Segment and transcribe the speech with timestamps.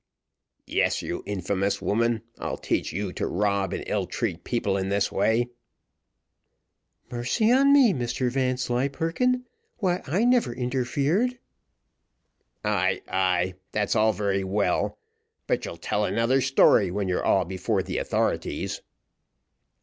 [0.65, 5.11] "Yes, you infamous woman, I'll teach you to rob and ill treat people in this
[5.11, 5.49] way."
[7.11, 7.93] "Mercy on me!
[7.93, 9.45] Mr Vanslyperken,
[9.77, 11.37] why I never interfered."
[12.63, 14.97] "Ay, ay, that's all very well;
[15.45, 18.81] but you'll tell another story when you're all before the authorities."